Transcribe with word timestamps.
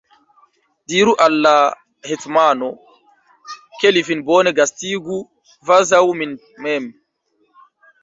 Diru 0.93 1.11
al 1.25 1.35
la 1.45 1.51
hetmano, 2.13 2.71
ke 3.79 3.87
li 3.95 4.05
vin 4.09 4.27
bone 4.33 4.57
gastigu, 4.63 5.23
kvazaŭ 5.55 6.05
min 6.23 6.39
mem. 6.67 6.93